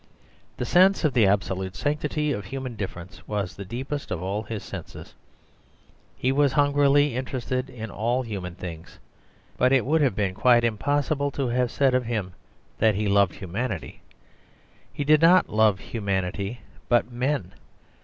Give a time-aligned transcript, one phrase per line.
[0.57, 4.63] The sense of the absolute sanctity of human difference was the deepest of all his
[4.63, 5.13] senses.
[6.17, 8.97] He was hungrily interested in all human things,
[9.57, 12.33] but it would have been quite impossible to have said of him
[12.79, 14.01] that he loved humanity.
[14.91, 17.53] He did not love humanity but men.